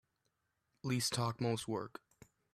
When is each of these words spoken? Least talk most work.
Least 0.83 1.13
talk 1.13 1.39
most 1.39 1.67
work. 1.67 2.01